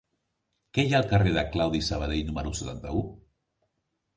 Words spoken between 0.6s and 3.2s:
Què hi ha al carrer de Claudi Sabadell número setanta-u?